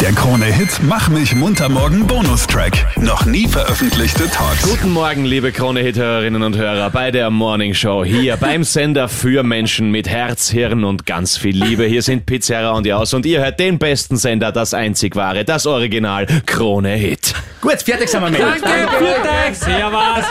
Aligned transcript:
Der 0.00 0.12
Krone-Hit 0.12 0.80
Mach 0.82 1.10
mich 1.10 1.34
munter 1.34 1.68
morgen 1.68 2.06
Bonustrack. 2.06 2.72
Noch 2.96 3.26
nie 3.26 3.46
veröffentlichte 3.46 4.30
Talks. 4.30 4.62
Guten 4.62 4.92
Morgen, 4.92 5.26
liebe 5.26 5.52
Krone-Hit-Hörerinnen 5.52 6.42
und 6.42 6.56
Hörer, 6.56 6.88
bei 6.88 7.10
der 7.10 7.28
Morning 7.28 7.74
Show 7.74 8.02
hier 8.02 8.38
beim 8.38 8.64
Sender 8.64 9.10
für 9.10 9.42
Menschen 9.42 9.90
mit 9.90 10.08
Herz, 10.08 10.48
Hirn 10.48 10.84
und 10.84 11.04
ganz 11.04 11.36
viel 11.36 11.62
Liebe. 11.62 11.84
Hier 11.84 12.00
sind 12.00 12.24
Pizzeria 12.24 12.70
und 12.70 12.86
Jaus 12.86 13.12
und 13.12 13.26
ihr 13.26 13.40
hört 13.40 13.60
den 13.60 13.78
besten 13.78 14.16
Sender, 14.16 14.52
das 14.52 14.72
einzig 14.72 15.16
wahre, 15.16 15.44
das 15.44 15.66
Original 15.66 16.26
Krone-Hit. 16.46 17.34
Gut, 17.60 17.82
fertig 17.82 18.08
sind 18.08 18.22
wir 18.22 18.30
mit. 18.30 18.40
Danke, 18.40 18.88
Viertex, 18.98 19.60
servus. 19.60 20.24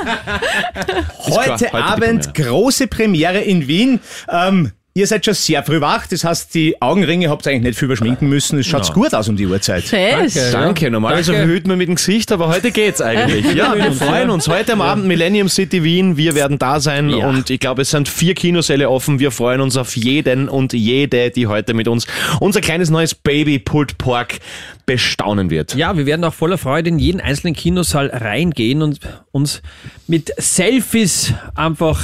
Heute, 1.27 1.51
Heute 1.51 1.73
Abend 1.75 2.33
große 2.33 2.87
Premiere 2.87 3.41
in 3.41 3.67
Wien. 3.67 3.99
Ähm, 4.31 4.71
ihr 4.99 5.07
seid 5.07 5.23
schon 5.25 5.33
sehr 5.33 5.63
früh 5.63 5.79
wach, 5.81 6.05
das 6.07 6.23
heißt, 6.23 6.53
die 6.53 6.81
Augenringe 6.81 7.29
habt 7.29 7.45
ihr 7.45 7.51
eigentlich 7.51 7.63
nicht 7.63 7.79
viel 7.79 7.85
überschminken 7.85 8.27
müssen. 8.27 8.59
Es 8.59 8.67
schaut 8.67 8.93
gut 8.93 9.13
aus 9.13 9.29
um 9.29 9.35
die 9.37 9.47
Uhrzeit. 9.47 9.83
Fest. 9.83 10.53
Danke, 10.53 10.91
normalerweise 10.91 11.31
Danke. 11.31 11.47
verhüten 11.47 11.69
wir 11.69 11.77
mit 11.77 11.87
dem 11.87 11.95
Gesicht, 11.95 12.31
aber 12.31 12.49
heute 12.49 12.71
geht's 12.71 13.01
eigentlich. 13.01 13.53
Ja, 13.53 13.75
wir 13.75 13.91
freuen 13.93 14.29
uns. 14.29 14.47
Heute 14.47 14.73
am 14.73 14.81
Abend 14.81 15.05
Millennium 15.05 15.47
City 15.49 15.83
Wien, 15.83 16.17
wir 16.17 16.35
werden 16.35 16.59
da 16.59 16.79
sein 16.79 17.09
Ja. 17.09 17.27
und 17.29 17.49
ich 17.49 17.59
glaube, 17.59 17.83
es 17.83 17.91
sind 17.91 18.09
vier 18.09 18.35
Kinosäle 18.35 18.89
offen. 18.89 19.19
Wir 19.19 19.31
freuen 19.31 19.61
uns 19.61 19.77
auf 19.77 19.95
jeden 19.95 20.49
und 20.49 20.73
jede, 20.73 21.31
die 21.31 21.47
heute 21.47 21.73
mit 21.73 21.87
uns 21.87 22.05
unser 22.39 22.61
kleines 22.61 22.89
neues 22.89 23.15
Baby 23.15 23.59
Pulled 23.59 23.97
Pork 23.97 24.39
bestaunen 24.85 25.49
wird. 25.49 25.75
Ja, 25.75 25.95
wir 25.97 26.05
werden 26.05 26.23
auch 26.25 26.33
voller 26.33 26.57
Freude 26.57 26.89
in 26.89 26.99
jeden 26.99 27.21
einzelnen 27.21 27.53
Kinosaal 27.55 28.07
reingehen 28.07 28.81
und 28.81 28.99
uns 29.31 29.61
mit 30.07 30.31
Selfies 30.37 31.33
einfach 31.55 31.99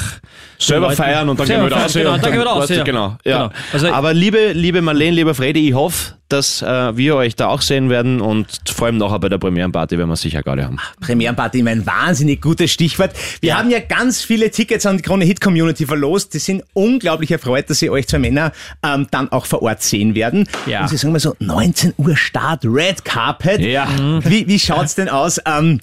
selber 0.57 0.87
Leuten- 0.87 0.97
feiern 0.97 1.29
und 1.29 1.39
dann 1.39 1.47
gehen 1.47 1.55
Selber 1.55 1.69
wir 1.69 1.75
wieder 1.75 1.83
raus. 1.85 1.93
genau, 1.93 2.13
und 2.13 2.23
dann 2.23 2.31
gehen 2.31 2.39
wir 2.41 2.47
raus, 2.47 2.67
du, 2.67 2.73
ja. 2.75 2.83
Genau, 2.83 3.17
ja. 3.25 3.37
Genau. 3.47 3.51
Also- 3.73 3.91
Aber 3.91 4.13
liebe, 4.13 4.51
liebe 4.53 4.81
Marlene, 4.81 5.15
lieber 5.15 5.35
Freddy, 5.35 5.67
ich 5.69 5.73
hoffe, 5.75 6.13
dass 6.29 6.61
äh, 6.63 6.97
wir 6.97 7.15
euch 7.17 7.35
da 7.35 7.47
auch 7.47 7.61
sehen 7.61 7.89
werden 7.91 8.19
und 8.19 8.47
vor 8.73 8.87
allem 8.87 8.97
nachher 8.97 9.19
bei 9.19 9.29
der 9.29 9.37
Premierenparty 9.37 9.97
werden 9.97 10.09
wir 10.09 10.15
sicher 10.15 10.41
gerade 10.41 10.63
haben. 10.63 10.77
Premierenparty 10.99 11.59
immer 11.59 11.69
ein 11.69 11.85
wahnsinnig 11.85 12.41
gutes 12.41 12.71
Stichwort. 12.71 13.11
Wir 13.41 13.55
haben 13.57 13.69
ja 13.69 13.79
ganz 13.79 14.23
viele 14.23 14.49
Tickets 14.49 14.87
an 14.87 14.97
die 14.97 15.03
Krone 15.03 15.23
Hit 15.23 15.39
Community 15.39 15.85
verlost. 15.85 16.33
Die 16.33 16.39
sind 16.39 16.63
unglaublich 16.73 17.29
erfreut, 17.29 17.69
dass 17.69 17.77
sie 17.79 17.91
euch 17.91 18.07
zwei 18.07 18.17
Männer 18.19 18.53
ähm, 18.83 19.05
dann 19.11 19.31
auch 19.31 19.45
vor 19.45 19.61
Ort 19.61 19.83
sehen 19.83 20.15
werden. 20.15 20.49
Ja. 20.65 20.81
Und 20.81 20.89
sie 20.89 20.97
sagen 20.97 21.11
mal 21.11 21.19
so, 21.19 21.35
19 21.39 21.93
Uhr 21.97 22.15
Start, 22.17 22.61
Red 22.65 23.05
Carpet. 23.05 23.59
Ja. 23.61 23.87
Wie, 24.23 24.47
wie 24.47 24.57
schaut's 24.59 24.95
denn 24.95 25.09
aus? 25.09 25.39
Ähm, 25.45 25.79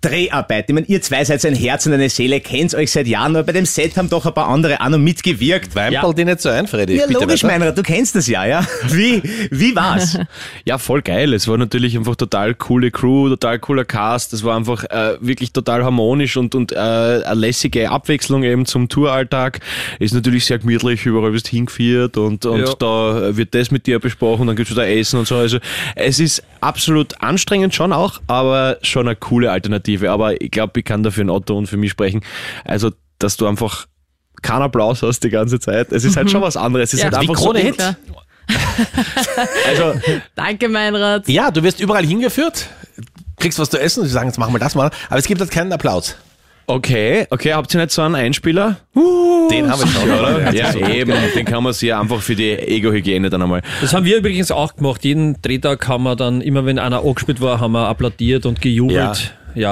Dreharbeit. 0.00 0.64
Ich 0.68 0.74
meine, 0.74 0.86
ihr 0.86 1.02
zwei 1.02 1.24
seid 1.24 1.44
ein 1.44 1.54
Herz 1.54 1.84
und 1.86 1.92
eine 1.92 2.08
Seele, 2.08 2.40
kennt 2.40 2.74
euch 2.74 2.90
seit 2.90 3.06
Jahren, 3.06 3.36
aber 3.36 3.44
bei 3.44 3.52
dem 3.52 3.66
Set 3.66 3.96
haben 3.96 4.08
doch 4.08 4.24
ein 4.24 4.32
paar 4.32 4.48
andere 4.48 4.80
auch 4.80 4.88
noch 4.88 4.98
mitgewirkt. 4.98 5.74
Weimpel 5.74 6.14
dir 6.14 6.24
nicht 6.24 6.40
so 6.40 6.48
ein, 6.48 6.66
Freddy. 6.66 6.96
Ja, 6.96 7.06
Bitte 7.06 7.20
logisch, 7.20 7.42
weiter. 7.44 7.58
Meinrad, 7.58 7.76
du 7.78 7.82
kennst 7.82 8.14
das 8.16 8.26
ja, 8.26 8.46
ja? 8.46 8.66
Wie, 8.88 9.22
wie 9.50 9.76
war's? 9.76 10.18
Ja, 10.64 10.78
voll 10.78 11.02
geil. 11.02 11.32
Es 11.34 11.48
war 11.48 11.56
natürlich 11.58 11.96
einfach 11.96 12.16
total 12.16 12.54
coole 12.54 12.90
Crew, 12.90 13.28
total 13.28 13.58
cooler 13.58 13.84
Cast. 13.84 14.32
Es 14.32 14.44
war 14.44 14.56
einfach 14.56 14.84
äh, 14.84 15.16
wirklich 15.20 15.52
total 15.52 15.84
harmonisch 15.84 16.36
und, 16.36 16.54
und 16.54 16.72
äh, 16.72 16.76
eine 16.76 17.34
lässige 17.34 17.90
Abwechslung 17.90 18.42
eben 18.42 18.66
zum 18.66 18.88
Touralltag. 18.88 19.60
Ist 19.98 20.14
natürlich 20.14 20.44
sehr 20.44 20.58
gemütlich, 20.58 21.04
überall 21.06 21.32
wirst 21.32 21.48
hingeführt 21.48 22.16
und, 22.16 22.46
und 22.46 22.60
Ja. 22.60 22.74
da 22.78 23.36
wird 23.36 23.54
das 23.54 23.70
mit 23.70 23.86
dir 23.86 23.98
besprochen, 23.98 24.46
dann 24.46 24.56
gibt's 24.56 24.70
wieder 24.70 24.88
Essen 24.88 25.18
und 25.18 25.26
so. 25.26 25.36
Also 25.36 25.58
es 25.96 26.20
ist 26.20 26.42
absolut 26.60 27.20
anstrengend 27.20 27.74
schon 27.74 27.92
auch, 27.92 28.20
aber 28.26 28.78
schon 28.82 29.08
eine 29.08 29.16
coole 29.16 29.50
Alternative. 29.50 29.89
Aber 29.98 30.40
ich 30.40 30.50
glaube, 30.50 30.80
ich 30.80 30.84
kann 30.84 31.02
da 31.02 31.10
für 31.10 31.22
ein 31.22 31.30
Otto 31.30 31.56
und 31.56 31.66
für 31.66 31.76
mich 31.76 31.90
sprechen. 31.90 32.22
Also, 32.64 32.90
dass 33.18 33.36
du 33.36 33.46
einfach 33.46 33.86
keinen 34.42 34.62
Applaus 34.62 35.02
hast 35.02 35.20
die 35.22 35.30
ganze 35.30 35.60
Zeit. 35.60 35.92
Es 35.92 36.04
ist 36.04 36.16
halt 36.16 36.30
schon 36.30 36.42
was 36.42 36.56
anderes. 36.56 36.90
Es 36.90 36.94
ist 36.94 37.00
Ja, 37.00 37.04
halt 37.06 37.16
wie 37.16 37.30
einfach 37.30 37.34
Krone 37.34 37.60
so, 37.60 37.64
Hit. 37.66 37.76
Klar. 37.76 37.96
also, 39.68 40.00
Danke, 40.34 40.68
Meinrad. 40.68 41.28
Ja, 41.28 41.50
du 41.50 41.62
wirst 41.62 41.80
überall 41.80 42.04
hingeführt, 42.04 42.66
kriegst 43.38 43.58
was 43.58 43.70
zu 43.70 43.80
essen, 43.80 44.04
sie 44.04 44.10
sagen, 44.10 44.28
jetzt 44.28 44.38
machen 44.38 44.52
wir 44.54 44.58
das 44.58 44.74
mal, 44.74 44.90
aber 45.08 45.18
es 45.18 45.26
gibt 45.26 45.40
halt 45.40 45.50
keinen 45.50 45.72
Applaus. 45.72 46.16
Okay, 46.66 47.26
okay, 47.30 47.52
habt 47.54 47.74
ihr 47.74 47.80
nicht 47.80 47.90
so 47.90 48.02
einen 48.02 48.14
Einspieler? 48.14 48.76
Den 48.94 49.68
haben 49.68 49.80
wir 49.80 49.86
schon, 49.88 50.08
oder? 50.08 50.54
Ja, 50.54 50.72
eben, 50.74 51.12
den 51.34 51.44
kann 51.44 51.64
man 51.64 51.72
sich 51.72 51.88
ja 51.88 52.00
einfach 52.00 52.22
für 52.22 52.36
die 52.36 52.52
Ego-Hygiene 52.52 53.28
dann 53.28 53.42
einmal. 53.42 53.62
Das 53.80 53.92
haben 53.92 54.04
wir 54.04 54.16
übrigens 54.16 54.52
auch 54.52 54.76
gemacht. 54.76 55.04
Jeden 55.04 55.42
Drehtag 55.42 55.88
haben 55.88 56.04
wir 56.04 56.14
dann, 56.14 56.40
immer 56.40 56.64
wenn 56.66 56.78
einer 56.78 57.04
angespielt 57.04 57.40
war, 57.40 57.58
haben 57.58 57.72
wir 57.72 57.88
applaudiert 57.88 58.46
und 58.46 58.60
gejubelt. 58.60 58.96
Ja, 58.96 59.14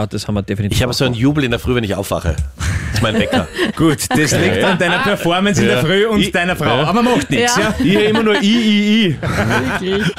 das 0.06 0.26
haben 0.28 0.34
wir 0.34 0.42
definitiv 0.42 0.76
Ich 0.76 0.82
habe 0.82 0.92
so 0.92 1.04
einen. 1.04 1.14
Jubel 1.14 1.44
in 1.44 1.50
der 1.50 1.60
Früh, 1.60 1.74
wenn 1.74 1.84
ich 1.84 1.94
aufwache. 1.94 2.36
Das 2.56 2.94
ist 2.94 3.02
mein 3.02 3.14
Wecker. 3.18 3.46
Gut, 3.76 3.98
das 4.08 4.32
liegt 4.32 4.62
an 4.64 4.78
deiner 4.78 4.98
Performance 5.00 5.60
in 5.60 5.68
der 5.68 5.78
Früh 5.80 6.06
und 6.06 6.34
deiner 6.34 6.56
Frau. 6.56 6.84
Aber 6.84 7.02
macht 7.02 7.30
nichts, 7.30 7.56
ja? 7.56 7.62
Ja. 7.62 7.74
Ich 7.84 7.94
höre 7.94 8.04
immer 8.08 8.22
nur 8.22 8.42
I, 8.42 8.46
I, 8.46 9.06
I. 9.08 9.16
Wirklich. 9.80 10.12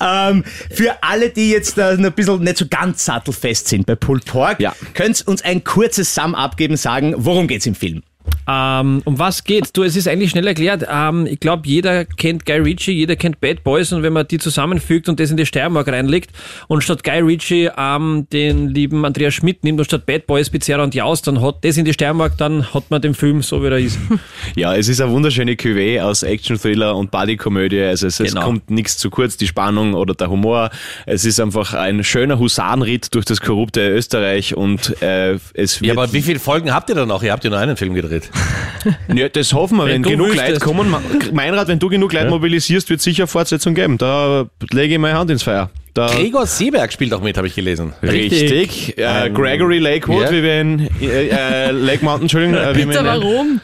Ähm, 0.00 0.44
für 0.70 0.96
alle, 1.02 1.30
die 1.30 1.50
jetzt 1.50 1.78
äh, 1.78 1.96
noch 1.96 2.06
ein 2.06 2.12
bisschen 2.12 2.42
nicht 2.42 2.56
so 2.58 2.66
ganz 2.68 3.04
sattelfest 3.04 3.68
sind 3.68 3.86
bei 3.86 3.94
Pulled 3.94 4.24
Pork, 4.24 4.60
Ja. 4.60 4.74
könnt 4.94 5.26
uns 5.26 5.42
ein 5.42 5.62
kurzes 5.64 6.14
Sum-Up 6.14 6.56
geben, 6.56 6.76
sagen, 6.76 7.14
worum 7.16 7.46
geht's 7.46 7.66
im 7.66 7.74
Film? 7.74 8.02
Ähm, 8.48 9.02
um 9.04 9.18
was 9.18 9.44
geht's? 9.44 9.72
Du, 9.72 9.82
es 9.82 9.96
ist 9.96 10.08
eigentlich 10.08 10.30
schnell 10.30 10.46
erklärt. 10.46 10.84
Ähm, 10.90 11.26
ich 11.26 11.38
glaube, 11.40 11.62
jeder 11.66 12.04
kennt 12.04 12.44
Guy 12.44 12.58
Ritchie, 12.58 12.92
jeder 12.92 13.16
kennt 13.16 13.40
Bad 13.40 13.62
Boys 13.62 13.92
und 13.92 14.02
wenn 14.02 14.12
man 14.12 14.26
die 14.26 14.38
zusammenfügt 14.38 15.08
und 15.08 15.20
das 15.20 15.30
in 15.30 15.36
die 15.36 15.46
Steiermark 15.46 15.86
reinlegt 15.88 16.30
und 16.68 16.82
statt 16.82 17.04
Guy 17.04 17.20
Ritchie 17.20 17.70
ähm, 17.76 18.26
den 18.32 18.68
lieben 18.68 19.04
Andreas 19.04 19.34
Schmidt 19.34 19.62
nimmt 19.64 19.78
und 19.78 19.84
statt 19.84 20.06
Bad 20.06 20.26
Boys 20.26 20.50
Pizzeria 20.50 20.82
und 20.82 20.94
Jaus, 20.94 21.22
dann 21.22 21.40
hat 21.40 21.64
das 21.64 21.76
in 21.76 21.84
die 21.84 21.92
Steiermark, 21.92 22.36
dann 22.38 22.72
hat 22.74 22.90
man 22.90 23.00
den 23.00 23.14
Film 23.14 23.42
so, 23.42 23.62
wie 23.62 23.66
er 23.68 23.78
ist. 23.78 23.98
Ja, 24.56 24.74
es 24.74 24.88
ist 24.88 25.00
eine 25.00 25.12
wunderschöne 25.12 25.52
Cuvée 25.52 26.00
aus 26.02 26.22
Action-Thriller 26.22 26.96
und 26.96 27.10
Bodykomödie. 27.10 27.80
Also 27.82 28.06
es, 28.08 28.18
es 28.20 28.32
Genau. 28.34 28.44
kommt 28.46 28.70
nichts 28.70 28.98
zu 28.98 29.08
kurz, 29.10 29.36
die 29.36 29.46
Spannung 29.46 29.94
oder 29.94 30.14
der 30.14 30.28
Humor. 30.30 30.70
Es 31.06 31.24
ist 31.24 31.38
einfach 31.40 31.74
ein 31.74 32.02
schöner 32.04 32.38
Husarenritt 32.38 33.14
durch 33.14 33.24
das 33.24 33.40
korrupte 33.40 33.88
Österreich 33.88 34.56
und 34.56 35.00
äh, 35.02 35.38
es 35.54 35.80
wird... 35.80 35.94
Ja, 35.94 36.00
aber 36.00 36.12
wie 36.12 36.22
viele 36.22 36.38
Folgen 36.40 36.72
habt 36.74 36.88
ihr 36.88 36.94
dann 36.96 37.08
noch? 37.08 37.22
Ihr 37.22 37.32
habt 37.32 37.44
ja 37.44 37.50
nur 37.50 37.58
einen 37.58 37.76
Film 37.76 37.94
gedreht. 37.94 38.30
Ja, 39.14 39.28
das 39.28 39.52
hoffen 39.52 39.78
wir, 39.78 39.84
wenn, 39.84 39.92
Wenn 39.92 40.02
du 40.02 40.08
genug 40.10 40.34
Leute 40.34 40.58
kommen. 40.58 40.94
Meinrad, 41.32 41.68
wenn 41.68 41.78
du 41.78 41.88
genug 41.88 42.12
Leute 42.12 42.30
mobilisierst, 42.30 42.90
wird 42.90 43.00
sicher 43.00 43.26
Fortsetzung 43.26 43.74
geben. 43.74 43.98
Da 43.98 44.46
lege 44.72 44.94
ich 44.94 44.98
meine 44.98 45.16
Hand 45.16 45.30
ins 45.30 45.42
Feuer. 45.42 45.70
Da 45.94 46.06
Gregor 46.06 46.46
Seeberg 46.46 46.92
spielt 46.92 47.12
auch 47.12 47.20
mit, 47.20 47.36
habe 47.36 47.46
ich 47.46 47.54
gelesen. 47.54 47.92
Richtig. 48.02 48.98
Äh, 48.98 49.30
Gregory 49.30 49.78
Lakewood, 49.78 50.22
ja. 50.24 50.32
wie 50.32 50.42
wir 50.42 50.60
in 50.60 50.88
äh, 51.00 51.28
äh, 51.28 51.70
Lake 51.70 52.04
Mountain, 52.04 52.22
Entschuldigung. 52.22 52.56
Äh, 52.56 52.76
wie 52.76 52.86
Bitte, 52.86 53.00
ihn 53.00 53.04
warum? 53.04 53.60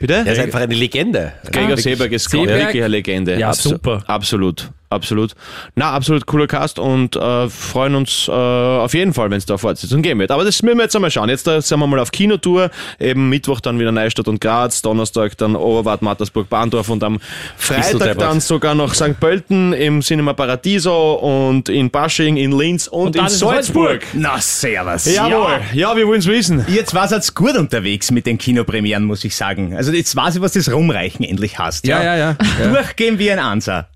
Bitte? 0.00 0.14
Er 0.14 0.32
ist 0.32 0.38
einfach 0.38 0.60
eine 0.60 0.74
Legende. 0.74 1.32
Gregor 1.50 1.76
Seeberg 1.76 2.12
ist 2.12 2.32
wirklich 2.32 2.82
eine 2.82 2.88
Legende. 2.88 3.38
Ja, 3.38 3.52
super. 3.52 4.02
Absolut, 4.06 4.70
absolut. 4.90 5.34
Na, 5.74 5.92
absolut 5.92 6.26
cooler 6.26 6.46
Cast 6.46 6.78
und 6.78 7.16
äh, 7.16 7.48
freuen 7.48 7.94
uns 7.94 8.28
äh, 8.28 8.32
auf 8.32 8.94
jeden 8.94 9.14
Fall, 9.14 9.30
wenn 9.30 9.38
es 9.38 9.46
da 9.46 9.58
Fortsetzung 9.58 10.02
geben 10.02 10.20
wird. 10.20 10.30
Aber 10.30 10.44
das 10.44 10.62
müssen 10.62 10.78
wir 10.78 10.84
jetzt 10.84 10.96
einmal 10.96 11.10
schauen. 11.10 11.28
Jetzt 11.28 11.46
da 11.46 11.60
sind 11.60 11.78
wir 11.78 11.86
mal 11.86 11.98
auf 12.00 12.12
Kinotour. 12.12 12.70
Eben 12.98 13.28
Mittwoch 13.28 13.60
dann 13.60 13.78
wieder 13.78 13.92
Neustadt 13.92 14.28
und 14.28 14.40
Graz, 14.40 14.82
Donnerstag 14.82 15.36
dann 15.38 15.56
Oberwart, 15.56 16.02
Mattersburg, 16.02 16.48
Bahndorf 16.48 16.88
und 16.88 17.02
am 17.04 17.20
Freitag 17.56 18.18
dann 18.18 18.40
sogar 18.40 18.74
noch 18.74 18.94
St. 18.94 19.18
Pölten 19.20 19.72
im 19.72 20.00
Cinema 20.00 20.32
Paradiso 20.32 21.14
und 21.14 21.68
in 21.68 21.90
Basching, 21.90 22.36
in 22.36 22.56
Linz 22.56 22.86
und, 22.86 23.16
dann 23.16 23.26
in 23.26 23.32
in 23.32 23.38
Salzburg. 23.38 24.06
Na, 24.14 24.40
servus. 24.40 25.06
Jawohl. 25.06 25.60
Ja, 25.72 25.96
wir 25.96 26.06
wollen 26.06 26.20
es 26.20 26.26
wissen. 26.26 26.64
Jetzt 26.68 26.94
war 26.94 27.10
es 27.10 27.34
gut 27.34 27.56
unterwegs 27.56 28.10
mit 28.10 28.26
den 28.26 28.38
Kinopremieren, 28.38 29.04
muss 29.04 29.24
ich 29.24 29.36
sagen. 29.36 29.76
Also 29.76 29.92
jetzt 29.92 30.14
weiß 30.14 30.36
ich, 30.36 30.40
was 30.40 30.52
das 30.52 30.70
Rumreichen 30.72 31.24
endlich 31.24 31.58
hast. 31.58 31.86
Ja, 31.86 32.02
ja, 32.02 32.16
ja. 32.16 32.36
Durchgehen 32.62 33.18
wie 33.18 33.30
ein 33.30 33.38
Ansa. 33.38 33.88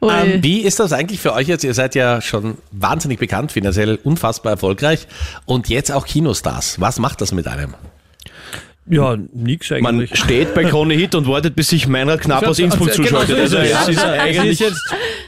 Ui. 0.00 0.42
Wie 0.42 0.60
ist 0.60 0.78
das 0.78 0.92
eigentlich 0.92 1.20
für 1.20 1.32
euch 1.32 1.48
jetzt? 1.48 1.64
Ihr 1.64 1.74
seid 1.74 1.94
ja 1.94 2.20
schon 2.20 2.58
wahnsinnig 2.70 3.18
bekannt, 3.18 3.50
finanziell 3.50 3.98
unfassbar 4.04 4.52
erfolgreich 4.52 5.08
und 5.44 5.68
jetzt 5.68 5.90
auch 5.90 6.06
Kinostars. 6.06 6.80
Was 6.80 6.98
macht 6.98 7.20
das 7.20 7.32
mit 7.32 7.48
einem? 7.48 7.74
Ja, 8.90 9.16
nix 9.34 9.70
Man 9.70 9.86
eigentlich. 9.86 10.18
steht 10.18 10.54
bei 10.54 10.64
Krone 10.64 10.94
Hit 10.94 11.14
und 11.14 11.26
wartet, 11.28 11.54
bis 11.56 11.68
sich 11.68 11.86
Meinrad 11.88 12.20
Knapp 12.20 12.46
aus 12.46 12.58
Innsbruck 12.58 12.90
Genau, 12.92 13.08
zuschaltet. 13.08 13.36
so 13.36 13.42
ist 13.42 13.54
Also 13.54 13.58
es. 13.58 13.82
es 13.82 13.88
ist 13.88 14.02
Ja, 14.02 14.12
eigentlich 14.12 14.58
jetzt, 14.60 14.80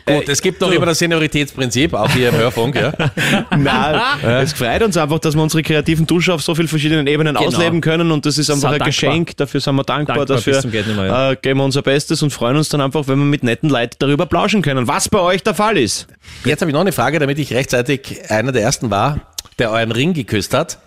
Gut, 0.07 0.29
es 0.29 0.41
gibt 0.43 0.61
noch 0.61 0.71
immer 0.73 0.87
das 0.87 0.99
Senioritätsprinzip, 0.99 1.95
auch 1.95 2.11
hier 2.11 2.31
im 2.31 2.37
Hörfunk. 2.37 2.75
Ja. 2.75 2.93
Nein, 3.57 4.01
es 4.43 4.53
freut 4.53 4.83
uns 4.83 4.97
einfach, 4.97 5.19
dass 5.19 5.35
wir 5.35 5.43
unsere 5.43 5.63
kreativen 5.63 6.07
Dusche 6.07 6.33
auf 6.35 6.43
so 6.43 6.55
vielen 6.55 6.69
verschiedenen 6.69 7.07
Ebenen 7.07 7.35
Genau. 7.37 7.47
ausleben 7.49 7.81
können 7.81 8.11
und 8.11 8.27
das 8.27 8.39
ist 8.39 8.51
einfach 8.51 8.69
ein 8.69 8.79
dankbar. 8.79 8.89
Geschenk. 8.89 9.37
Dafür 9.37 9.61
sind 9.61 9.75
wir 9.77 9.85
dankbar. 9.85 10.17
Dankbar 10.27 10.37
dafür 10.37 10.63
mehr, 10.97 11.07
ja. 11.07 11.31
äh, 11.33 11.37
geben 11.37 11.61
wir 11.61 11.65
unser 11.65 11.83
Bestes 11.83 12.23
und 12.23 12.31
freuen 12.31 12.57
uns 12.57 12.69
dann 12.71 12.81
einfach, 12.81 13.07
wenn 13.09 13.19
wir 13.19 13.25
mit 13.25 13.45
netten 13.45 13.69
Leuten 13.71 13.97
darüber 13.99 14.27
plauschen 14.27 14.63
können, 14.63 14.89
was 14.89 15.09
bei 15.09 15.21
euch 15.21 15.43
der 15.43 15.55
Fall 15.55 15.77
ist. 15.79 16.07
Jetzt 16.45 16.61
habe 16.63 16.71
ich 16.71 16.75
noch 16.75 16.81
eine 16.81 16.93
Frage, 16.93 17.19
damit 17.19 17.39
ich 17.39 17.53
rechtzeitig 17.53 18.21
einer 18.31 18.53
der 18.53 18.63
ersten 18.63 18.91
war, 18.91 19.21
der 19.59 19.71
euren 19.71 19.93
Ring 19.93 20.13
geküsst 20.15 20.55
hat. 20.55 20.79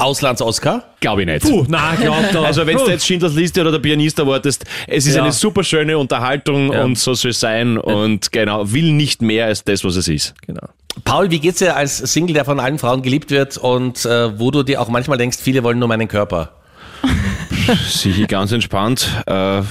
Auslands-Oscar. 0.00 0.84
Glaube 1.00 1.22
ich 1.22 1.26
nicht. 1.26 1.42
Puh, 1.42 1.64
na, 1.68 1.94
glaub 1.94 2.30
doch. 2.32 2.44
Also 2.44 2.66
wenn 2.66 2.76
du 2.76 2.86
jetzt 2.88 3.06
Schindlers 3.06 3.34
Liste 3.34 3.60
oder 3.60 3.72
der 3.72 3.78
Pianist 3.78 4.18
erwartest, 4.18 4.64
es 4.86 5.06
ist 5.06 5.14
Ja. 5.16 5.22
eine 5.22 5.32
super 5.32 5.62
schöne 5.64 5.98
Unterhaltung 5.98 6.72
Ja. 6.72 6.84
und 6.84 6.98
so 6.98 7.14
soll 7.14 7.30
es 7.32 7.40
sein 7.40 7.78
und 7.78 8.32
genau, 8.32 8.70
will 8.72 8.92
nicht 8.92 9.22
mehr 9.22 9.46
als 9.46 9.64
das, 9.64 9.84
was 9.84 9.96
es 9.96 10.08
ist. 10.08 10.34
Genau. 10.46 10.66
Paul, 11.04 11.30
wie 11.30 11.38
geht's 11.38 11.58
dir 11.60 11.76
als 11.76 11.98
Single, 11.98 12.34
der 12.34 12.44
von 12.44 12.58
allen 12.60 12.78
Frauen 12.78 13.02
geliebt 13.02 13.30
wird 13.30 13.56
und 13.56 14.04
äh, 14.04 14.38
wo 14.38 14.50
du 14.50 14.62
dir 14.62 14.80
auch 14.80 14.88
manchmal 14.88 15.18
denkst, 15.18 15.38
viele 15.40 15.62
wollen 15.62 15.78
nur 15.78 15.88
meinen 15.88 16.08
Körper? 16.08 16.50
Sicher 17.88 18.26
ganz 18.26 18.52
entspannt. 18.52 19.08
Äh, 19.26 19.62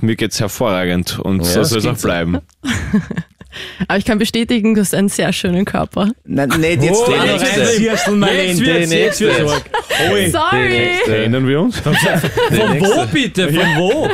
mir 0.00 0.16
geht's 0.16 0.40
hervorragend 0.40 1.18
und 1.18 1.44
so 1.44 1.60
das 1.60 1.70
soll 1.70 1.78
es 1.78 1.86
auch 1.86 1.96
so. 1.96 2.06
bleiben. 2.08 2.38
Aber 3.86 3.98
ich 3.98 4.04
kann 4.04 4.18
bestätigen, 4.18 4.74
du 4.74 4.80
hast 4.80 4.94
einen 4.94 5.08
sehr 5.08 5.32
schönen 5.32 5.64
Körper. 5.64 6.10
Nein, 6.24 6.48
nicht 6.58 6.82
jetzt 6.82 7.00
Oh, 7.06 7.10
nächsten 7.10 8.20
nächste. 8.20 8.64
Jetzt 8.64 8.90
wird's, 8.90 8.90
jetzt 8.92 9.20
wird's. 9.20 9.52
Ui. 10.12 10.30
Sorry, 10.30 10.90
Erinnern 11.06 11.46
wir 11.46 11.60
uns? 11.60 11.78
Von 11.80 11.94
wo 11.94 13.06
bitte? 13.12 13.52
Von 13.52 13.66
wo? 13.76 14.08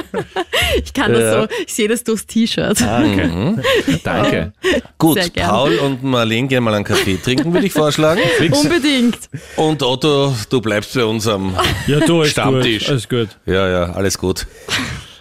ich 0.83 0.93
kann 0.93 1.13
das 1.13 1.35
so, 1.35 1.47
ich 1.67 1.73
sehe 1.75 1.89
das 1.89 2.05
durchs 2.05 2.27
T-Shirt. 2.27 2.81
Danke. 4.03 4.53
Gut, 4.99 5.15
Sehr 5.21 5.31
gern. 5.31 5.49
Paul 5.49 5.77
und 5.79 6.03
Marlene 6.03 6.49
gehen 6.49 6.63
mal 6.65 6.75
einen 6.75 6.85
Kaffee 6.85 7.17
trinken, 7.23 7.53
würde 7.53 7.67
ich 7.67 7.73
vorschlagen. 7.73 8.21
Unbedingt. 8.51 9.19
Und 9.57 9.83
Otto, 9.83 10.35
du 10.49 10.61
bleibst 10.61 10.95
bei 10.95 11.05
uns 11.05 11.27
am 11.27 11.55
Ja, 11.87 12.01
du, 12.01 12.23
ist 12.23 12.31
Stammtisch. 12.33 12.85
gut. 12.85 12.91
Alles 12.91 13.09
gut. 13.09 13.29
Ja, 13.47 13.69
ja, 13.69 13.93
alles 13.93 14.19
gut. 14.19 14.47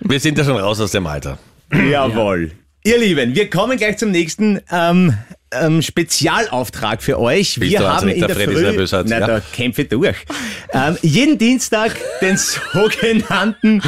Wir 0.01 0.19
sind 0.19 0.37
ja 0.37 0.43
schon 0.43 0.57
raus 0.57 0.79
aus 0.79 0.91
dem 0.91 1.07
Alter. 1.07 1.37
Jawohl. 1.89 2.51
Ihr 2.85 2.97
Lieben, 2.97 3.33
wir 3.33 3.49
kommen 3.49 3.77
gleich 3.77 3.97
zum 3.97 4.11
nächsten 4.11 4.59
ähm, 4.69 5.17
ähm, 5.51 5.81
Spezialauftrag 5.81 7.01
für 7.01 7.17
euch. 7.17 7.57
Bist 7.57 7.71
wir 7.71 7.79
du 7.79 7.85
haben 7.85 7.93
wahnsinnig, 7.93 8.15
in 8.15 8.27
der 8.27 8.35
der 8.35 8.49
Früh, 8.49 8.61
nervös 8.61 8.91
heute, 8.91 9.09
na, 9.09 9.19
ja? 9.19 9.27
da 9.27 9.39
kämpfe 9.39 9.83
ich 9.83 9.87
durch. 9.87 10.17
Ähm, 10.73 10.97
jeden 11.01 11.37
Dienstag 11.37 11.95
den 12.19 12.35
sogenannten 12.35 13.81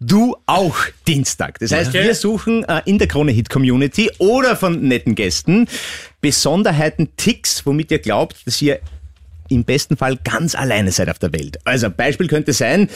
Du 0.00 0.36
auch 0.46 0.76
Dienstag. 1.08 1.58
Das 1.58 1.72
heißt, 1.72 1.92
wir 1.92 2.14
suchen 2.14 2.62
äh, 2.64 2.82
in 2.84 2.98
der 2.98 3.08
Krone 3.08 3.32
Hit 3.32 3.50
Community 3.50 4.08
oder 4.18 4.54
von 4.54 4.80
netten 4.80 5.16
Gästen 5.16 5.66
Besonderheiten, 6.20 7.16
Ticks, 7.16 7.66
womit 7.66 7.90
ihr 7.90 7.98
glaubt, 7.98 8.46
dass 8.46 8.62
ihr 8.62 8.78
im 9.48 9.64
besten 9.64 9.96
Fall 9.96 10.16
ganz 10.22 10.54
alleine 10.54 10.92
seid 10.92 11.08
auf 11.08 11.18
der 11.18 11.32
Welt. 11.32 11.58
Also 11.64 11.90
Beispiel 11.90 12.28
könnte 12.28 12.52
sein, 12.52 12.88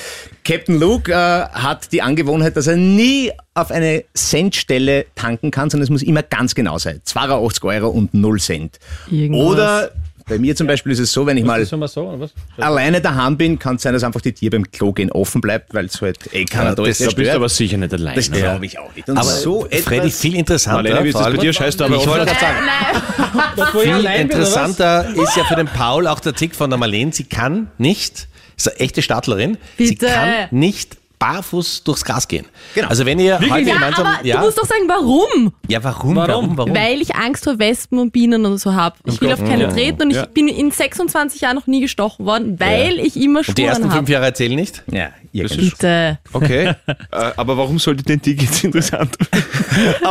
Captain 0.44 0.78
Luke 0.78 1.10
äh, 1.10 1.14
hat 1.14 1.92
die 1.92 2.02
Angewohnheit, 2.02 2.56
dass 2.56 2.66
er 2.66 2.76
nie 2.76 3.32
auf 3.54 3.70
eine 3.70 4.04
Centstelle 4.14 5.06
tanken 5.14 5.50
kann, 5.50 5.70
sondern 5.70 5.84
es 5.84 5.90
muss 5.90 6.02
immer 6.02 6.22
ganz 6.22 6.54
genau 6.54 6.78
sein. 6.78 7.00
82 7.04 7.64
Euro 7.64 7.88
und 7.88 8.14
0 8.14 8.40
Cent. 8.40 8.78
Irgendwas. 9.10 9.46
Oder 9.46 9.90
bei 10.32 10.38
mir 10.38 10.56
zum 10.56 10.66
Beispiel 10.66 10.92
ist 10.92 10.98
es 10.98 11.12
so, 11.12 11.26
wenn 11.26 11.36
ich 11.36 11.44
mal 11.44 11.60
wir 11.60 11.88
so, 11.88 12.28
alleine 12.56 13.02
daheim 13.02 13.36
bin, 13.36 13.58
kann 13.58 13.76
es 13.76 13.82
sein, 13.82 13.92
dass 13.92 14.02
einfach 14.02 14.22
die 14.22 14.32
Tür 14.32 14.48
beim 14.48 14.70
Klo 14.70 14.92
gehen 14.92 15.12
offen 15.12 15.42
bleibt, 15.42 15.74
weil 15.74 15.84
es 15.86 16.00
halt 16.00 16.18
eh 16.32 16.46
keiner 16.46 16.74
da 16.74 16.86
ist, 16.86 17.02
Da 17.02 17.10
bist 17.10 17.18
du 17.18 17.34
aber 17.34 17.48
sicher 17.50 17.76
nicht 17.76 17.92
allein. 17.92 18.14
Das 18.14 18.30
glaube 18.30 18.64
ich 18.64 18.78
auch 18.78 18.94
nicht. 18.94 19.08
Und 19.10 19.18
Aber 19.18 19.28
so 19.28 19.66
Freddy, 19.70 20.06
etwas 20.06 20.20
viel 20.20 20.34
interessanter. 20.36 20.82
Marlene, 20.82 21.04
wie 21.04 21.08
ist 21.08 21.18
das 21.18 21.30
bei 21.32 21.36
dir? 21.36 21.52
Scheißt 21.52 21.80
du 21.80 21.84
aber 21.84 21.96
Ich 21.96 22.06
wollte 22.06 22.24
gerade 22.24 22.40
sagen, 22.40 22.56
ich 23.74 23.82
viel 23.82 24.04
interessanter 24.20 25.08
ist 25.14 25.36
ja 25.36 25.44
für 25.44 25.56
den 25.56 25.66
Paul 25.66 26.06
auch 26.06 26.20
der 26.20 26.32
Tick 26.32 26.54
von 26.54 26.70
der 26.70 26.78
Marlene. 26.78 27.12
Sie 27.12 27.24
kann 27.24 27.70
nicht, 27.76 28.28
ist 28.56 28.70
eine 28.70 28.80
echte 28.80 29.02
Startlerin, 29.02 29.58
sie 29.76 29.88
Bitte. 29.88 30.06
kann 30.06 30.48
nicht 30.50 30.96
barfuß 31.22 31.84
durchs 31.84 32.04
Gras 32.04 32.26
gehen. 32.26 32.46
Genau. 32.74 32.88
Also 32.88 33.06
wenn 33.06 33.18
ihr 33.18 33.38
heute 33.38 33.46
Ja, 33.68 33.74
gemeinsam... 33.74 34.06
aber 34.06 34.26
ja, 34.26 34.38
du 34.40 34.44
musst 34.46 34.58
doch 34.58 34.66
sagen, 34.66 34.82
warum? 34.88 35.52
ja, 35.68 35.82
warum, 35.84 36.16
Warum? 36.16 36.28
warum, 36.28 36.58
warum? 36.58 36.74
Weil 36.74 37.00
ich 37.00 37.14
Angst 37.14 37.44
vor 37.44 37.58
Wespen 37.58 37.98
und 37.98 38.10
Bienen 38.12 38.44
und 38.44 38.58
so 38.58 38.74
habe. 38.74 38.96
Ich 39.04 39.20
will 39.20 39.32
auf 39.32 39.38
keine 39.44 39.68
treten 39.68 40.02
und 40.02 40.10
ich 40.10 40.16
Ja. 40.16 40.26
bin 40.26 40.48
in 40.48 40.70
26 40.70 41.40
Jahren 41.42 41.56
noch 41.56 41.66
nie 41.66 41.80
gestochen 41.80 42.26
worden, 42.26 42.58
weil 42.58 42.98
ich 42.98 43.16
immer 43.16 43.40
Und 43.46 43.56
die 43.56 43.62
ersten 43.64 43.82
Spuren 43.84 43.90
fünf 43.92 44.02
habe. 44.06 44.12
Jahre 44.12 44.24
erzählen 44.26 44.54
nicht? 44.56 44.82
Ja, 44.90 45.10
irgendwie. 45.32 45.70
Bitte. 45.70 46.18
Okay, 46.32 46.66
äh, 46.68 46.74
aber 47.10 47.56
warum 47.56 47.78
sollte 47.78 48.02
den 48.02 48.20
Tick 48.20 48.42
jetzt 48.42 48.62
interessant? 48.64 49.16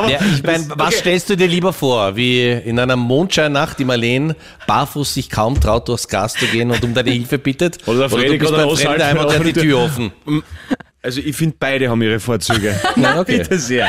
Ja, 0.09 0.19
ich 0.33 0.43
meine, 0.43 0.65
was 0.75 0.95
stellst 0.97 1.29
du 1.29 1.37
dir 1.37 1.47
lieber 1.47 1.71
vor? 1.73 2.15
Wie 2.15 2.49
in 2.49 2.79
einer 2.79 2.95
Mondscheinnacht 2.95 3.77
die 3.79 3.85
Marlene 3.85 4.35
barfuß 4.67 5.13
sich 5.13 5.29
kaum 5.29 5.59
traut, 5.59 5.87
durchs 5.87 6.07
Gras 6.07 6.33
zu 6.33 6.45
gehen 6.47 6.71
und 6.71 6.83
um 6.83 6.93
deine 6.93 7.11
Hilfe 7.11 7.37
bittet? 7.37 7.87
Oder 7.87 7.99
der 7.99 8.09
Freddy 8.09 8.37
du 8.37 8.39
bist 8.39 8.53
außerhalb 8.53 8.99
Fremdheim 9.01 9.17
und 9.23 9.29
der 9.31 9.39
hat 9.39 9.45
die 9.47 9.53
der- 9.53 9.63
Tür 9.63 9.79
offen. 9.79 10.11
Also 11.03 11.19
ich 11.19 11.35
finde, 11.35 11.55
beide 11.59 11.89
haben 11.89 12.01
ihre 12.01 12.19
Vorzüge. 12.19 12.79
Ja, 12.95 13.19
okay. 13.19 13.37
Bitte 13.39 13.57
sehr. 13.57 13.87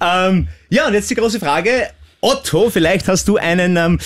ähm, 0.00 0.48
ja, 0.70 0.86
und 0.86 0.94
jetzt 0.94 1.10
die 1.10 1.14
große 1.14 1.38
Frage. 1.40 1.88
Otto, 2.20 2.70
vielleicht 2.70 3.08
hast 3.08 3.28
du 3.28 3.36
einen 3.36 3.76
ähm, 3.76 3.98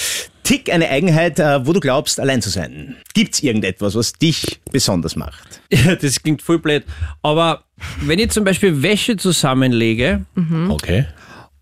Tick, 0.50 0.72
eine 0.72 0.88
Eigenheit, 0.88 1.38
äh, 1.38 1.64
wo 1.64 1.72
du 1.72 1.78
glaubst, 1.78 2.18
allein 2.18 2.42
zu 2.42 2.50
sein. 2.50 2.96
Gibt's 3.14 3.40
irgendetwas, 3.40 3.94
was 3.94 4.12
dich 4.14 4.60
besonders 4.72 5.14
macht? 5.14 5.60
Ja, 5.72 5.94
das 5.94 6.20
klingt 6.20 6.42
voll 6.42 6.58
blöd. 6.58 6.82
Aber 7.22 7.62
wenn 8.00 8.18
ich 8.18 8.30
zum 8.30 8.42
Beispiel 8.42 8.82
Wäsche 8.82 9.16
zusammenlege 9.16 10.26
Okay. 10.68 11.06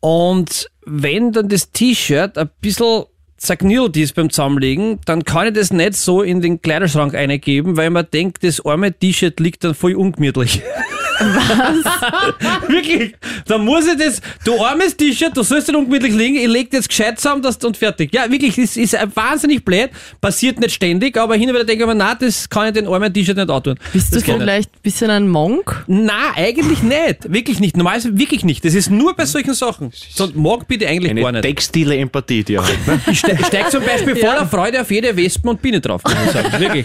und 0.00 0.70
wenn 0.86 1.32
dann 1.32 1.50
das 1.50 1.70
T-Shirt 1.70 2.38
ein 2.38 2.48
bisschen 2.62 3.04
zerknüllt 3.36 3.96
ist 3.98 4.14
beim 4.14 4.30
Zusammenlegen, 4.30 4.98
dann 5.04 5.22
kann 5.24 5.48
ich 5.48 5.52
das 5.52 5.70
nicht 5.70 5.94
so 5.94 6.22
in 6.22 6.40
den 6.40 6.62
Kleiderschrank 6.62 7.14
eingeben, 7.14 7.76
weil 7.76 7.90
man 7.90 8.06
denkt, 8.10 8.42
das 8.42 8.64
arme 8.64 8.92
T-Shirt 8.98 9.38
liegt 9.40 9.62
dann 9.64 9.74
voll 9.74 9.94
ungemütlich. 9.94 10.62
Was? 11.18 12.68
Wirklich. 12.68 13.14
Dann 13.46 13.64
muss 13.64 13.86
ich 13.86 13.96
das, 13.98 14.20
du 14.44 14.62
armes 14.62 14.96
T-Shirt, 14.96 15.36
du 15.36 15.42
sollst 15.42 15.68
nicht 15.68 15.76
ungemütlich 15.76 16.14
liegen, 16.14 16.36
ich 16.36 16.46
leg 16.48 16.70
das 16.70 16.86
gescheit 16.88 17.18
zusammen 17.18 17.42
das, 17.42 17.56
und 17.58 17.76
fertig. 17.76 18.12
Ja, 18.14 18.30
wirklich, 18.30 18.56
das 18.56 18.76
ist 18.76 18.96
wahnsinnig 19.14 19.64
blöd, 19.64 19.90
passiert 20.20 20.58
nicht 20.60 20.74
ständig, 20.74 21.16
aber 21.16 21.34
hin 21.34 21.48
und 21.48 21.54
wieder 21.54 21.64
denke 21.64 21.84
ich 21.84 21.88
mir, 21.88 21.94
na, 21.94 22.14
das 22.14 22.48
kann 22.48 22.66
ich 22.68 22.72
den 22.74 22.86
armen 22.86 23.12
T-Shirt 23.12 23.36
nicht 23.36 23.50
antun. 23.50 23.78
Bist 23.92 24.12
du 24.12 24.16
Das 24.16 24.24
geht 24.24 24.34
nicht. 24.34 24.42
vielleicht 24.42 24.70
ein 24.74 24.80
bisschen 24.82 25.10
ein 25.10 25.28
Monk? 25.28 25.84
Na, 25.86 26.32
eigentlich 26.36 26.82
nicht. 26.82 27.32
Wirklich 27.32 27.60
nicht. 27.60 27.76
Normalerweise 27.76 28.16
wirklich 28.18 28.44
nicht. 28.44 28.64
Das 28.64 28.74
ist 28.74 28.90
nur 28.90 29.14
bei 29.14 29.24
solchen 29.26 29.54
Sachen. 29.54 29.90
So, 30.10 30.28
mag 30.34 30.66
bitte 30.68 30.86
eigentlich 30.86 31.14
gar 31.14 31.28
Eine 31.28 31.38
nicht. 31.40 31.48
textile 31.48 31.96
Empathie, 31.96 32.44
die 32.44 32.58
hat. 32.58 32.66
Ne? 32.86 33.00
Ich 33.10 33.18
ste 33.20 33.36
steig 33.46 33.70
zum 33.70 33.84
Beispiel 33.84 34.16
voller 34.16 34.46
Freude 34.46 34.80
auf 34.80 34.90
jede 34.90 35.16
Wespen 35.16 35.50
und 35.50 35.62
Biene 35.62 35.80
drauf. 35.80 36.02
Kann 36.02 36.16
ich 36.26 36.32
sagen. 36.32 36.60
Wirklich. 36.60 36.84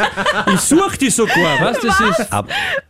Ich 0.54 0.60
suche 0.62 0.98
die 0.98 1.10
sogar. 1.10 1.60
Was? 1.60 1.80
Das 1.80 2.00
ist. 2.00 2.28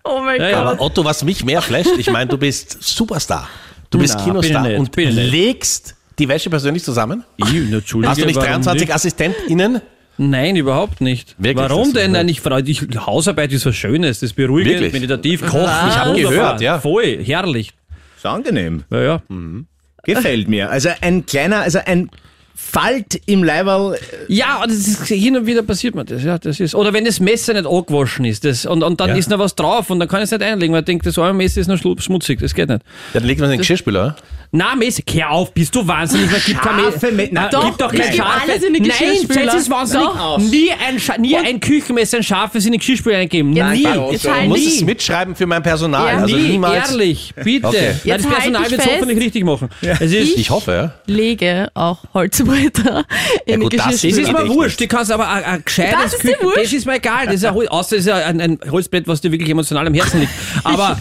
Oh 0.04 0.20
mein 0.24 0.40
Ja, 0.42 0.50
ja. 0.50 0.64
Gott. 0.64 0.72
Aber 0.74 0.82
Otto, 0.82 1.06
was 1.06 1.24
mich 1.24 1.33
mehr 1.44 1.62
flasht, 1.62 1.98
ich 1.98 2.10
meine, 2.12 2.30
du 2.30 2.38
bist 2.38 2.78
Superstar. 2.82 3.48
Du 3.90 4.00
bist 4.00 4.16
Na, 4.18 4.24
Kinostar 4.24 4.64
ich 4.66 4.80
nicht, 4.80 4.96
und 4.96 4.98
ich 4.98 5.32
legst 5.32 5.96
die 6.20 6.28
Wäsche 6.28 6.50
persönlich 6.50 6.84
zusammen? 6.84 7.24
Ich, 7.38 7.46
Hast 7.46 7.52
du 7.52 8.26
nicht 8.26 8.36
warum 8.36 8.36
23 8.36 8.82
nicht? 8.82 8.94
AssistentInnen? 8.94 9.82
Nein, 10.18 10.56
überhaupt 10.56 11.02
nicht. 11.02 11.36
Wirklich? 11.38 11.58
Warum 11.70 11.94
denn? 11.94 12.12
Nein, 12.12 12.30
ich 12.30 12.40
freue 12.42 12.62
dich. 12.62 12.82
Hausarbeit 12.96 13.52
ist 13.52 13.66
was 13.66 13.76
Schönes. 13.76 14.20
Das 14.20 14.30
ist 14.30 14.36
beruhigend, 14.36 14.76
Wirklich? 14.76 14.94
meditativ, 14.94 15.42
kochen. 15.42 15.62
Ich 15.62 15.98
hab 15.98 16.08
wunderbar. 16.10 16.32
gehört, 16.32 16.62
ja. 16.62 16.80
Voll, 16.80 17.24
herrlich. 17.24 17.72
Ist 18.18 18.26
angenehm. 18.26 18.84
Ja, 18.92 19.02
ja. 19.02 19.22
Gefällt 20.04 20.48
mir. 20.48 20.70
Also 20.70 20.90
ein 21.02 21.26
kleiner, 21.26 21.62
also 21.62 21.80
ein 21.84 22.10
Falt 22.56 23.20
im 23.26 23.44
Leiberl. 23.44 23.98
Ja, 24.28 24.62
und 24.62 24.70
das 24.72 24.88
ist, 24.88 25.06
hin 25.08 25.36
und 25.36 25.46
wieder 25.46 25.64
passiert 25.64 25.96
mir 25.96 26.06
das. 26.06 26.24
Ja, 26.24 26.38
das 26.38 26.60
ist, 26.60 26.76
oder 26.76 26.94
wenn 26.94 27.06
das 27.06 27.20
Messer 27.20 27.54
nicht 27.54 27.66
angewaschen 27.66 28.26
ist 28.26 28.46
das, 28.46 28.66
und, 28.66 28.84
und 28.84 29.00
dann 29.00 29.10
Ja. 29.10 29.16
ist 29.16 29.30
noch 29.30 29.40
was 29.40 29.56
drauf 29.56 29.90
und 29.90 30.00
dann 30.00 30.08
kann 30.08 30.20
ich 30.20 30.26
es 30.26 30.32
nicht 30.32 30.44
einlegen, 30.44 30.74
weil 30.74 30.82
ich 30.82 30.86
denke, 30.86 31.04
das 31.06 31.18
arme 31.18 31.34
Messer 31.34 31.62
ist 31.62 31.68
noch 31.68 31.78
schmutzig. 31.78 32.40
Das 32.40 32.54
geht 32.54 32.70
nicht. 32.70 32.82
Dann 33.14 33.24
legt 33.24 33.42
man 33.42 33.50
den 33.50 33.58
Geschirrspüler. 33.60 34.16
Na, 34.56 34.76
Messer, 34.76 35.02
kehr 35.02 35.32
auf, 35.32 35.52
bist 35.52 35.74
du 35.74 35.88
wahnsinnig? 35.88 36.30
Man 36.32 36.40
gibt 36.46 36.62
kein 36.62 36.76
Messer. 37.16 37.42
Ah, 37.42 37.50
doch, 37.50 37.66
gibt 37.66 37.82
doch 37.82 37.92
ich 37.94 38.00
kein 38.18 38.22
alles 38.22 38.62
in 38.64 38.74
den 38.76 38.84
Nein, 38.84 38.92
Geschirrspüler. 39.00 39.46
das 39.48 39.56
ist 39.56 39.70
wahnsinnig. 39.72 40.06
Doch. 40.08 40.38
Nie 40.38 40.70
ein, 40.88 41.00
Scha 41.00 41.18
nie 41.18 41.36
ein 41.36 41.60
Küchenmesser, 41.60 42.18
ein 42.18 42.24
scharfes 42.24 42.64
in 42.68 42.72
den 42.74 42.78
Geschirrspüler 42.80 43.18
eingeben. 43.18 43.52
Jetzt- 43.54 43.72
nie. 43.74 43.82
jetzt 44.12 44.30
halt 44.30 44.44
Du 44.44 44.50
musst 44.50 44.62
nie. 44.68 44.76
es 44.76 44.82
mitschreiben 44.84 45.36
für 45.36 45.48
mein 45.48 45.64
Personal. 45.64 46.08
Ja. 46.14 46.20
also 46.22 46.36
nie, 46.36 46.50
niemals. 46.50 46.92
ehrlich, 46.92 47.34
bitte. 47.44 47.68
Okay. 47.68 47.78
Nein, 47.82 48.00
Jetzt 48.04 48.26
das 48.26 48.32
Personal 48.32 48.62
halt 48.62 48.72
dich 48.72 48.78
wird 48.78 48.88
es 48.88 48.94
hoffentlich 48.96 49.20
richtig 49.20 49.44
machen. 49.44 49.70
Es 49.82 50.12
ist, 50.12 50.38
Ich 50.38 50.50
hoffe, 50.52 50.72
ja. 50.72 50.94
Lege 51.12 51.70
auch 51.74 52.04
Holzbretter 52.48 53.06
in 53.46 53.62
gut, 53.62 53.74
das 53.78 53.86
Das 53.86 54.04
ist 54.04 54.18
ist 54.18 54.32
mir 54.32 54.48
wurscht, 54.50 54.80
die 54.80 54.88
kannst 54.88 55.12
aber 55.12 55.30
ein, 55.30 55.44
ein 55.44 55.64
gescheites 55.66 55.94
Das 56.02 56.14
ist 56.14 56.24
dir 56.24 56.34
Küchen-? 56.36 56.52
Das 56.56 56.74
ist 56.74 56.86
mir 56.86 56.96
egal. 56.96 57.26
Das 57.26 57.36
ist 57.36 57.46
ein, 57.46 57.68
außer 57.68 57.96
es 57.96 58.02
ist 58.02 58.08
ja 58.08 58.16
ein, 58.18 58.42
ein 58.42 58.60
Holzbrett, 58.70 59.08
was 59.08 59.22
dir 59.22 59.32
wirklich 59.32 59.50
emotional 59.50 59.88
am 59.88 59.94
Herzen 59.94 60.22
liegt. 60.22 60.34
Aber 60.64 60.98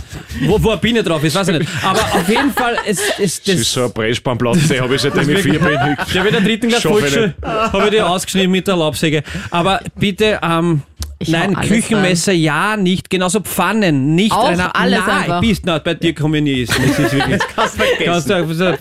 wo, 0.46 0.62
wo 0.62 0.70
eine 0.70 0.80
Biene 0.80 1.02
drauf 1.02 1.22
ist, 1.24 1.34
weiß 1.34 1.48
ich 1.48 1.58
nicht. 1.58 1.70
Aber 1.82 2.00
auf 2.00 2.28
jeden 2.28 2.52
Fall, 2.52 2.76
es, 2.86 3.00
es, 3.18 3.42
Das 3.42 3.44
das, 3.44 3.54
ist 3.56 3.72
so 3.72 3.84
ein 3.84 3.92
Pressspanplatte, 3.92 4.80
habe 4.80 4.94
ich 4.94 5.00
seitdem 5.00 5.28
ich 5.30 5.38
vier 5.42 5.58
bin. 5.58 5.96
ich 6.08 6.18
habe 6.18 6.28
in 6.28 6.34
der 6.34 6.42
dritten 6.42 6.68
Klasse 6.68 6.88
Volksschule, 6.88 7.34
habe 7.42 7.84
ich 7.84 7.90
die 7.90 8.00
ausgeschnitten 8.00 8.50
mit 8.50 8.66
der 8.66 8.76
Laubsäge. 8.76 9.22
Aber 9.50 9.80
bitte, 9.98 10.38
ähm, 10.42 10.82
Ich 11.18 11.28
nein, 11.28 11.54
Küchenmesser 11.54 12.32
ja 12.32 12.76
nicht, 12.76 13.08
genauso 13.10 13.40
Pfannen, 13.40 14.14
nicht 14.14 14.32
Auch 14.32 14.48
einer, 14.48 14.74
alles 14.74 15.00
nein, 15.06 15.16
einfach. 15.22 15.40
bist, 15.40 15.62
na, 15.64 15.78
bei 15.78 15.94
dir 15.94 16.14
komme 16.14 16.38
ich 16.38 16.44
nie 16.44 16.62
essen. 16.62 16.74
Das 16.88 16.98
ist 16.98 17.12
wirklich, 17.12 17.40
Kannst 17.56 17.76
vergessen. 17.76 18.48
kannst 18.48 18.60
du, 18.60 18.78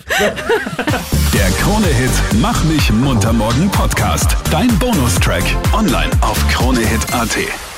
Der 1.42 1.50
Krone-Hit 1.54 2.12
Mach 2.40 2.64
mich 2.66 2.92
munter 2.94 3.34
morgen 3.34 3.68
Podcast. 3.72 4.38
Dein 4.52 4.68
Bonustrack. 4.78 5.42
Online 5.74 6.12
auf 6.22 6.38
kronehit.at. 6.50 7.71